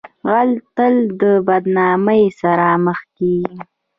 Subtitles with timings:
[0.27, 3.57] غل تل د بدنامۍ سره مخ کیږي